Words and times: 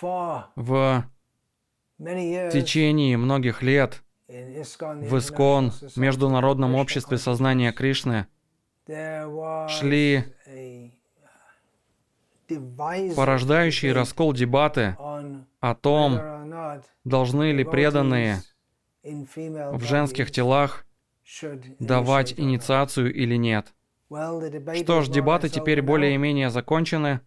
В 0.00 1.04
течение 2.52 3.16
многих 3.16 3.62
лет 3.62 4.02
в 4.28 5.18
Искон, 5.18 5.72
Международном 5.96 6.74
обществе 6.74 7.18
сознания 7.18 7.72
Кришны, 7.72 8.26
шли 9.68 10.24
порождающие 13.16 13.92
раскол 13.92 14.32
дебаты 14.32 14.96
о 15.60 15.74
том, 15.74 16.20
должны 17.04 17.52
ли 17.52 17.64
преданные 17.64 18.42
в 19.02 19.82
женских 19.82 20.30
телах 20.30 20.86
давать 21.78 22.34
инициацию 22.38 23.12
или 23.14 23.36
нет. 23.36 23.72
Что 24.08 25.02
ж, 25.02 25.08
дебаты 25.08 25.48
теперь 25.48 25.82
более-менее 25.82 26.50
закончены. 26.50 27.20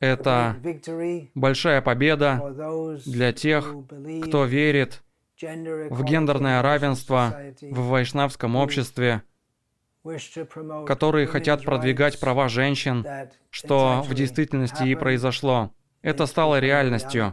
Это 0.00 0.56
большая 1.34 1.82
победа 1.82 3.00
для 3.04 3.32
тех, 3.32 3.74
кто 4.24 4.44
верит 4.44 5.02
в 5.40 6.04
гендерное 6.04 6.62
равенство 6.62 7.36
в 7.60 7.88
вайшнавском 7.88 8.56
обществе, 8.56 9.22
которые 10.86 11.26
хотят 11.26 11.64
продвигать 11.64 12.20
права 12.20 12.48
женщин, 12.48 13.04
что 13.50 14.02
в 14.06 14.14
действительности 14.14 14.84
и 14.84 14.94
произошло. 14.94 15.72
Это 16.02 16.26
стало 16.26 16.60
реальностью. 16.60 17.32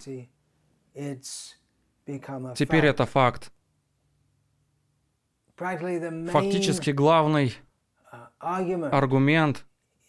Теперь 2.05 2.85
это 2.85 3.05
факт. 3.05 3.51
Фактически 5.55 6.91
главный 6.91 7.55
аргумент 8.39 9.65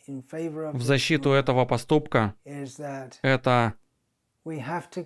в 0.06 0.82
защиту 0.82 1.30
этого 1.32 1.64
поступка– 1.64 2.34
это 3.22 3.74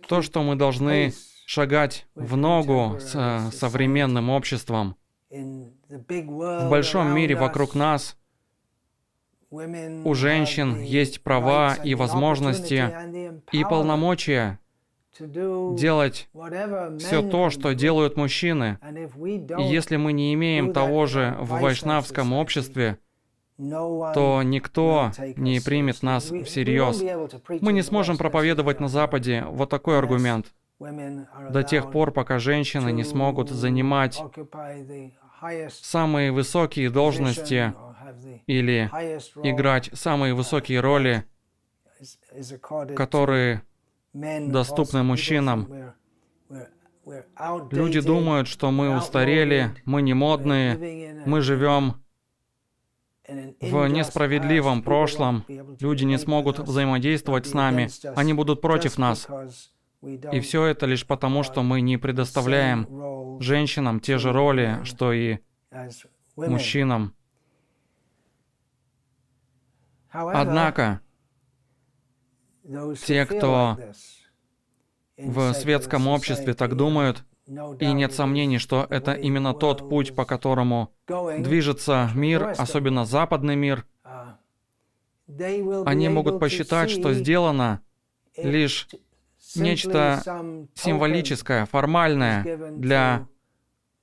то, 0.09 0.23
что 0.23 0.43
мы 0.43 0.57
должны 0.57 1.13
шагать 1.47 2.07
в 2.15 2.37
ногу 2.37 2.99
с 3.01 3.15
э, 3.15 3.51
современным 3.53 4.31
обществом. 4.31 4.97
В 5.31 6.69
большом 6.69 7.15
мире 7.15 7.35
вокруг 7.37 7.75
нас 7.75 8.17
у 9.51 10.15
женщин 10.15 10.81
есть 10.81 11.23
права 11.23 11.75
и 11.75 11.95
возможности 11.95 12.93
и 13.51 13.65
полномочия 13.65 14.61
делать 15.19 16.29
все 16.99 17.23
то, 17.23 17.51
что 17.51 17.75
делают 17.75 18.17
мужчины. 18.17 18.79
И 19.59 19.63
если 19.63 19.97
мы 19.97 20.13
не 20.13 20.33
имеем 20.35 20.73
того 20.73 21.07
же 21.07 21.37
в 21.41 21.61
вайшнавском 21.61 22.33
обществе, 22.33 22.99
то 24.15 24.43
никто 24.43 25.11
не 25.37 25.61
примет 25.61 26.03
нас 26.03 26.25
всерьез. 26.25 27.03
Мы 27.61 27.73
не 27.73 27.83
сможем 27.83 28.17
проповедовать 28.17 28.81
на 28.81 28.89
Западе 28.89 29.45
вот 29.49 29.69
такой 29.69 29.99
аргумент. 29.99 30.47
До 30.79 31.63
тех 31.63 31.91
пор, 31.91 32.11
пока 32.11 32.39
женщины 32.39 32.91
не 32.91 33.05
смогут 33.05 33.51
занимать 33.51 34.23
самые 35.71 36.33
высокие 36.33 36.89
должности 36.91 37.75
или 38.47 38.91
играть 39.43 39.91
самые 39.93 40.33
высокие 40.33 40.81
роли, 40.81 41.25
которые 42.97 43.63
доступны 44.15 45.03
мужчинам. 45.03 45.93
Люди 47.71 48.01
думают, 48.01 48.49
что 48.49 48.71
мы 48.71 48.97
устарели, 48.97 49.71
мы 49.85 50.01
не 50.01 50.15
модные, 50.15 51.23
мы 51.27 51.43
живем 51.43 52.03
в 53.61 53.87
несправедливом 53.89 54.83
прошлом. 54.83 55.45
Люди 55.81 56.05
не 56.05 56.19
смогут 56.19 56.59
взаимодействовать 56.59 57.47
с 57.47 57.55
нами, 57.55 57.89
они 58.17 58.33
будут 58.35 58.61
против 58.61 58.99
нас. 58.99 59.29
И 60.03 60.41
все 60.41 60.65
это 60.65 60.87
лишь 60.87 61.07
потому, 61.07 61.43
что 61.43 61.63
мы 61.63 61.81
не 61.81 61.99
предоставляем 61.99 63.39
женщинам 63.41 64.01
те 64.01 64.19
же 64.19 64.33
роли, 64.33 64.81
что 64.85 65.13
и 65.13 65.39
мужчинам. 66.37 67.15
Однако, 70.11 71.01
те, 73.05 73.27
кто 73.27 73.79
в 75.19 75.53
светском 75.53 76.09
обществе 76.09 76.55
так 76.55 76.77
думают, 76.77 77.25
и 77.81 77.93
нет 77.93 78.13
сомнений, 78.13 78.59
что 78.59 78.87
это 78.91 79.13
именно 79.13 79.55
тот 79.55 79.89
путь, 79.89 80.15
по 80.15 80.25
которому 80.25 80.93
движется 81.39 82.11
мир, 82.15 82.55
особенно 82.57 83.05
западный 83.05 83.57
мир. 83.57 83.87
Они 85.27 86.09
могут 86.09 86.39
посчитать, 86.39 86.91
что 86.91 87.13
сделано 87.13 87.81
лишь 88.37 88.89
нечто 89.57 90.23
символическое, 90.75 91.67
формальное 91.67 92.71
для 92.71 93.27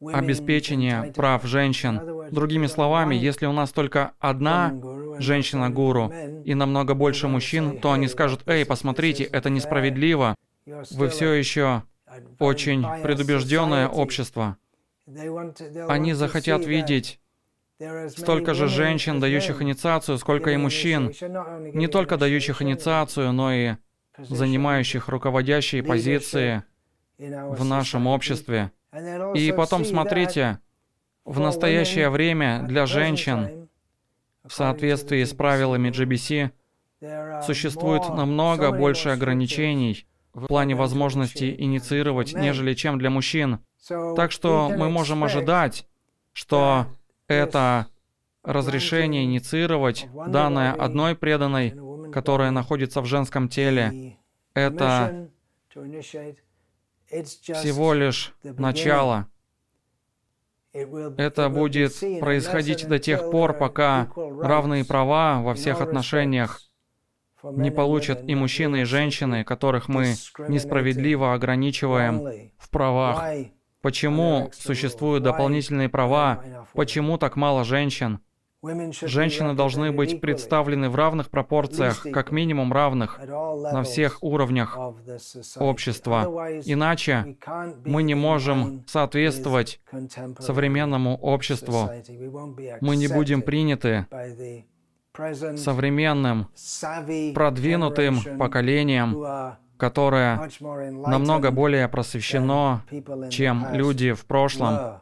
обеспечения 0.01 1.11
прав 1.15 1.43
женщин. 1.43 2.29
Другими 2.31 2.67
словами, 2.67 3.15
если 3.15 3.45
у 3.45 3.51
нас 3.53 3.71
только 3.71 4.11
одна 4.19 4.73
женщина-гуру 5.19 6.11
и 6.43 6.53
намного 6.53 6.93
больше 6.93 7.27
мужчин, 7.27 7.79
то 7.79 7.93
они 7.93 8.07
скажут, 8.07 8.41
«Эй, 8.45 8.65
посмотрите, 8.65 9.23
это 9.23 9.49
несправедливо. 9.49 10.35
Вы 10.91 11.07
все 11.09 11.31
еще 11.31 11.83
очень 12.39 12.83
предубежденное 13.01 13.87
общество. 13.87 14.57
Они 15.87 16.13
захотят 16.13 16.65
видеть 16.65 17.19
столько 18.09 18.53
же 18.53 18.67
женщин, 18.67 19.19
дающих 19.19 19.61
инициацию, 19.61 20.17
сколько 20.17 20.51
и 20.51 20.57
мужчин. 20.57 21.13
Не 21.73 21.87
только 21.87 22.17
дающих 22.17 22.61
инициацию, 22.61 23.31
но 23.31 23.53
и 23.53 23.75
занимающих 24.17 25.09
руководящие 25.09 25.83
позиции 25.83 26.63
в 27.17 27.63
нашем 27.63 28.07
обществе. 28.07 28.71
И 29.35 29.53
потом 29.55 29.85
смотрите, 29.85 30.59
в 31.23 31.39
настоящее 31.39 32.09
время 32.09 32.63
для 32.63 32.85
женщин, 32.85 33.69
в 34.43 34.53
соответствии 34.53 35.23
с 35.23 35.33
правилами 35.33 35.89
GBC, 35.89 36.51
существует 37.45 38.09
намного 38.09 38.71
больше 38.71 39.09
ограничений 39.09 40.07
в 40.33 40.47
плане 40.47 40.75
возможности 40.75 41.55
инициировать, 41.57 42.33
нежели 42.33 42.73
чем 42.73 42.99
для 42.99 43.09
мужчин. 43.09 43.59
Так 44.15 44.31
что 44.31 44.69
мы 44.69 44.89
можем 44.89 45.23
ожидать, 45.23 45.87
что 46.33 46.87
это 47.27 47.87
разрешение 48.43 49.23
инициировать, 49.23 50.07
данное 50.27 50.73
одной 50.73 51.15
преданной, 51.15 51.73
которая 52.11 52.51
находится 52.51 53.01
в 53.01 53.05
женском 53.05 53.49
теле, 53.49 54.17
это 54.53 55.29
всего 57.09 57.93
лишь 57.93 58.33
начало. 58.43 59.27
Это 60.73 61.49
будет 61.49 61.93
происходить 62.19 62.87
до 62.87 62.99
тех 62.99 63.31
пор, 63.31 63.53
пока 63.53 64.09
равные 64.15 64.85
права 64.85 65.41
во 65.41 65.55
всех 65.55 65.81
отношениях 65.81 66.61
не 67.53 67.71
получат 67.71 68.23
и 68.27 68.35
мужчины, 68.35 68.81
и 68.81 68.85
женщины, 68.85 69.43
которых 69.43 69.87
мы 69.87 70.15
несправедливо 70.47 71.33
ограничиваем 71.33 72.49
в 72.57 72.69
правах. 72.69 73.23
Почему 73.81 74.49
существуют 74.53 75.23
дополнительные 75.23 75.89
права? 75.89 76.43
Почему 76.73 77.17
так 77.17 77.35
мало 77.35 77.63
женщин? 77.63 78.19
Женщины 78.63 79.53
должны 79.53 79.91
быть 79.91 80.19
представлены 80.19 80.89
в 80.89 80.95
равных 80.95 81.29
пропорциях, 81.29 82.05
как 82.11 82.31
минимум 82.31 82.73
равных, 82.73 83.19
на 83.23 83.83
всех 83.83 84.23
уровнях 84.23 84.77
общества. 85.57 86.49
Иначе 86.65 87.37
мы 87.85 88.01
не 88.01 88.15
можем 88.15 88.83
соответствовать 88.87 89.79
современному 90.39 91.17
обществу. 91.17 91.89
Мы 92.81 92.95
не 92.95 93.07
будем 93.07 93.43
приняты 93.43 94.07
современным, 95.57 96.47
продвинутым 97.33 98.37
поколением, 98.37 99.57
которое 99.77 100.49
намного 100.59 101.51
более 101.51 101.87
просвещено, 101.87 102.81
чем 103.29 103.67
люди 103.71 104.13
в 104.13 104.25
прошлом. 104.25 105.01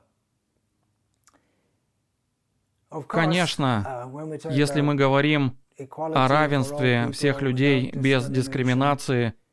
Конечно, 3.07 4.09
если 4.49 4.81
мы 4.81 4.95
говорим 4.95 5.57
о 5.97 6.27
равенстве 6.27 7.09
всех 7.11 7.41
людей 7.41 7.91
без 7.91 8.27
дискриминации– 8.27 9.33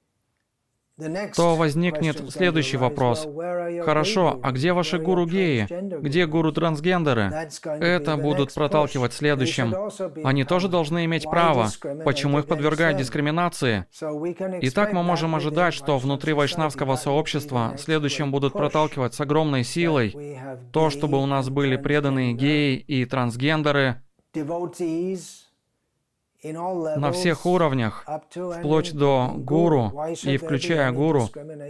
то 1.34 1.56
возникнет 1.56 2.22
следующий 2.30 2.76
вопрос. 2.76 3.26
Хорошо, 3.84 4.38
а 4.42 4.52
где 4.52 4.72
ваши 4.72 4.98
гуру 4.98 5.26
геи? 5.26 5.66
Где 6.00 6.26
гуру 6.26 6.52
трансгендеры? 6.52 7.48
Это 7.64 8.16
будут 8.16 8.52
проталкивать 8.52 9.12
следующим. 9.12 9.74
Они 10.24 10.44
тоже 10.44 10.68
должны 10.68 11.04
иметь 11.06 11.24
право. 11.24 11.68
Почему 12.04 12.38
их 12.38 12.46
подвергают 12.46 12.98
дискриминации? 12.98 13.86
Итак, 14.62 14.92
мы 14.92 15.02
можем 15.02 15.34
ожидать, 15.34 15.74
что 15.74 15.98
внутри 15.98 16.32
вайшнавского 16.32 16.96
сообщества 16.96 17.74
следующим 17.78 18.30
будут 18.30 18.52
проталкивать 18.52 19.14
с 19.14 19.20
огромной 19.20 19.64
силой 19.64 20.38
то, 20.72 20.90
чтобы 20.90 21.22
у 21.22 21.26
нас 21.26 21.48
были 21.48 21.76
преданные 21.76 22.34
геи 22.34 22.76
и 22.76 23.04
трансгендеры, 23.04 24.02
на 26.42 27.12
всех 27.12 27.46
уровнях, 27.46 28.04
вплоть 28.30 28.92
до 28.92 29.30
гуру 29.34 29.92
и 30.22 30.36
включая 30.36 30.90
гуру. 30.92 31.28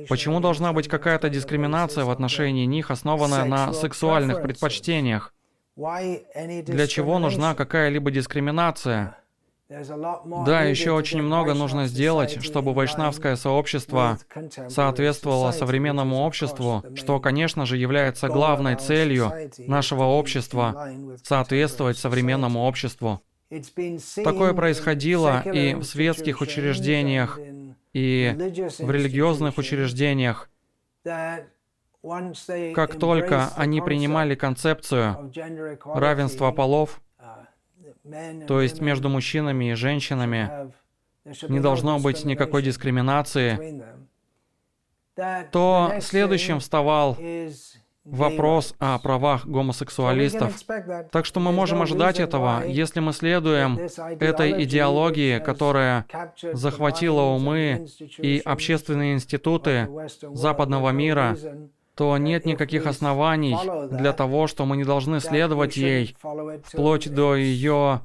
Почему 0.08 0.40
должна 0.40 0.72
быть 0.72 0.88
какая-то 0.88 1.28
дискриминация 1.28 2.04
в 2.04 2.10
отношении 2.10 2.64
них, 2.64 2.90
основанная 2.90 3.44
на 3.44 3.72
сексуальных 3.72 4.42
предпочтениях? 4.42 5.34
Для 5.76 6.86
чего 6.86 7.18
нужна 7.18 7.54
какая-либо 7.54 8.10
дискриминация? 8.10 9.16
Да, 10.44 10.64
еще 10.64 10.90
очень 10.92 11.22
много 11.22 11.54
нужно 11.54 11.86
сделать, 11.86 12.42
чтобы 12.42 12.74
вайшнавское 12.74 13.36
сообщество 13.36 14.18
соответствовало 14.68 15.50
современному 15.52 16.24
обществу, 16.24 16.84
что, 16.94 17.20
конечно 17.20 17.64
же, 17.64 17.78
является 17.78 18.28
главной 18.28 18.76
целью 18.76 19.32
нашего 19.58 20.04
общества— 20.04 20.90
соответствовать 21.22 21.96
современному 21.96 22.66
обществу. 22.66 23.22
Такое 24.24 24.54
происходило 24.54 25.42
и 25.42 25.74
в 25.74 25.84
светских 25.84 26.40
учреждениях, 26.40 27.38
и 27.92 28.34
в 28.78 28.90
религиозных 28.90 29.58
учреждениях. 29.58 30.48
Как 32.74 32.98
только 32.98 33.52
они 33.56 33.80
принимали 33.80 34.34
концепцию 34.34 35.32
равенства 35.84 36.50
полов, 36.50 37.00
то 38.48 38.60
есть 38.60 38.80
между 38.80 39.08
мужчинами 39.08 39.70
и 39.70 39.74
женщинами 39.74 40.72
не 41.48 41.60
должно 41.60 41.98
быть 41.98 42.24
никакой 42.24 42.62
дискриминации, 42.62 43.84
то 45.52 45.94
следующим 46.00 46.58
вставал 46.58 47.16
вопрос 48.04 48.74
о 48.78 48.98
правах 48.98 49.46
гомосексуалистов. 49.46 50.54
Так 51.10 51.24
что 51.26 51.40
мы 51.40 51.52
можем 51.52 51.82
ожидать 51.82 52.20
этого, 52.20 52.64
если 52.66 53.00
мы 53.00 53.12
следуем 53.12 53.78
этой 54.20 54.64
идеологии, 54.64 55.38
которая 55.38 56.06
захватила 56.52 57.22
умы 57.22 57.86
и 58.18 58.40
общественные 58.44 59.14
институты 59.14 59.88
западного 60.32 60.90
мира, 60.90 61.36
то 61.94 62.16
нет 62.16 62.46
никаких 62.46 62.86
оснований 62.86 63.56
для 63.90 64.12
того, 64.12 64.46
что 64.46 64.64
мы 64.64 64.76
не 64.76 64.84
должны 64.84 65.20
следовать 65.20 65.76
ей 65.76 66.16
вплоть 66.64 67.12
до 67.12 67.36
ее 67.36 68.00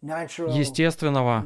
естественного 0.00 1.44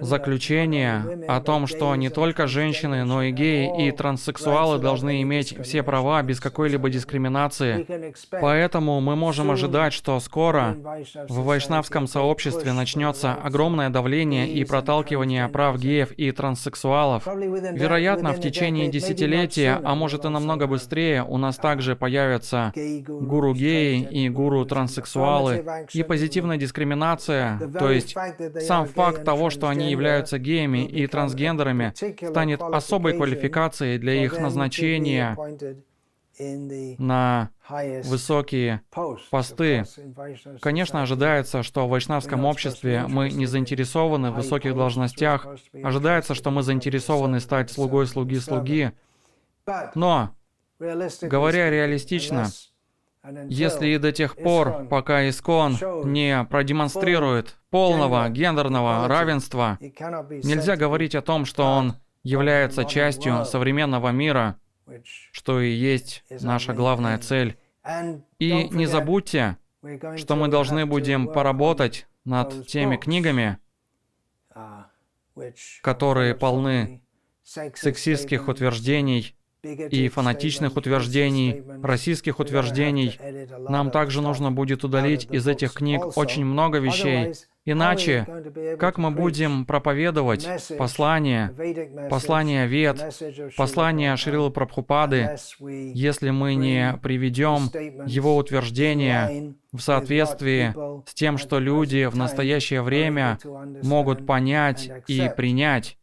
заключения 0.00 1.24
о 1.26 1.40
том, 1.40 1.66
что 1.66 1.96
не 1.96 2.10
только 2.10 2.46
женщины, 2.46 3.04
но 3.04 3.24
и 3.24 3.32
геи 3.32 3.88
и 3.88 3.90
транссексуалы 3.90 4.78
должны 4.78 5.22
иметь 5.22 5.56
все 5.62 5.82
права 5.82 6.22
без 6.22 6.38
какой-либо 6.38 6.90
дискриминации. 6.90 8.14
Поэтому 8.30 9.00
мы 9.00 9.16
можем 9.16 9.50
ожидать, 9.50 9.92
что 9.92 10.20
скоро 10.20 10.76
в 11.28 11.42
вайшнавском 11.44 12.06
сообществе 12.06 12.72
начнется 12.72 13.34
огромное 13.34 13.90
давление 13.90 14.48
и 14.48 14.64
проталкивание 14.64 15.48
прав 15.48 15.78
геев 15.78 16.12
и 16.12 16.30
транссексуалов. 16.30 17.26
Вероятно, 17.26 18.32
в 18.32 18.40
течение 18.40 18.88
десятилетия, 18.88 19.80
а 19.82 19.96
может 19.96 20.24
и 20.24 20.28
намного 20.28 20.68
быстрее, 20.68 21.24
у 21.24 21.36
нас 21.36 21.56
также 21.56 21.96
появятся 21.96 22.72
гуру-геи 22.76 24.02
и 24.08 24.28
гуру-транссексуалы 24.28 25.64
и 25.92 26.02
позитивная 26.04 26.58
дискриминация, 26.58 27.58
то 27.76 27.87
то 27.88 27.94
есть 27.94 28.14
сам 28.66 28.86
факт 28.86 29.24
того, 29.24 29.50
что 29.50 29.68
они 29.68 29.90
являются 29.90 30.38
геями 30.38 30.84
и 30.86 31.06
трансгендерами, 31.06 31.94
станет 32.28 32.60
особой 32.60 33.14
квалификацией 33.14 33.98
для 33.98 34.22
их 34.24 34.38
назначения 34.38 35.36
на 36.98 37.50
высокие 38.04 38.82
посты. 39.30 39.84
Конечно, 40.60 41.02
ожидается, 41.02 41.62
что 41.62 41.86
в 41.86 41.90
вайшнавском 41.90 42.44
обществе 42.44 43.06
мы 43.08 43.30
не 43.30 43.46
заинтересованы 43.46 44.30
в 44.30 44.36
высоких 44.36 44.74
должностях. 44.74 45.46
Ожидается, 45.82 46.34
что 46.34 46.50
мы 46.50 46.62
заинтересованы 46.62 47.40
стать 47.40 47.70
слугой 47.70 48.06
слуги 48.06 48.38
слуги. 48.38 48.92
Но, 49.94 50.34
говоря 50.78 51.70
реалистично, 51.70 52.46
если 53.48 53.88
и 53.88 53.98
до 53.98 54.12
тех 54.12 54.36
пор, 54.36 54.86
пока 54.86 55.28
Искон 55.28 55.76
не 56.04 56.44
продемонстрирует 56.44 57.56
полного 57.70 58.28
гендерного 58.28 59.08
равенства, 59.08 59.78
нельзя 59.80 60.76
говорить 60.76 61.14
о 61.14 61.22
том, 61.22 61.44
что 61.44 61.64
он 61.64 61.94
является 62.22 62.84
частью 62.84 63.44
современного 63.44 64.10
мира, 64.10 64.58
что 65.32 65.60
и 65.60 65.70
есть 65.70 66.24
наша 66.40 66.72
главная 66.72 67.18
цель. 67.18 67.58
И 68.38 68.68
не 68.70 68.86
забудьте, 68.86 69.56
что 70.16 70.36
мы 70.36 70.48
должны 70.48 70.86
будем 70.86 71.28
поработать 71.28 72.06
над 72.24 72.66
теми 72.66 72.96
книгами, 72.96 73.58
которые 75.82 76.34
полны 76.34 77.02
сексистских 77.44 78.48
утверждений 78.48 79.37
и 79.62 80.08
фанатичных 80.08 80.76
утверждений, 80.76 81.64
российских 81.82 82.38
утверждений. 82.38 83.18
Нам 83.68 83.90
также 83.90 84.20
нужно 84.20 84.52
будет 84.52 84.84
удалить 84.84 85.26
из 85.30 85.46
этих 85.46 85.74
книг 85.74 86.16
очень 86.16 86.44
много 86.44 86.78
вещей. 86.78 87.34
Иначе, 87.64 88.26
как 88.78 88.96
мы 88.96 89.10
будем 89.10 89.66
проповедовать 89.66 90.48
послание, 90.78 91.52
послание 92.08 92.66
Вед, 92.66 93.14
послание 93.58 94.16
Шрилы 94.16 94.50
Прабхупады, 94.50 95.36
если 95.60 96.30
мы 96.30 96.54
не 96.54 96.98
приведем 97.02 97.68
его 98.06 98.36
утверждения 98.36 99.54
в 99.72 99.80
соответствии 99.80 100.72
с 101.06 101.12
тем, 101.12 101.36
что 101.36 101.58
люди 101.58 102.06
в 102.06 102.16
настоящее 102.16 102.80
время 102.80 103.38
могут 103.82 104.26
понять 104.26 104.90
и 105.06 105.30
принять? 105.36 105.98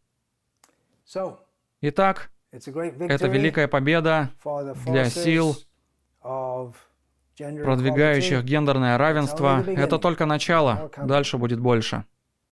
Итак, 1.81 2.31
это 2.56 3.28
великая 3.28 3.68
победа 3.68 4.31
для 4.86 5.06
сил, 5.06 5.56
продвигающих 6.22 8.44
гендерное 8.44 8.98
равенство. 8.98 9.63
Это 9.66 10.00
только 10.00 10.25
начало, 10.25 10.90
дальше 10.98 11.38
будет 11.38 11.60
больше. 11.60 12.06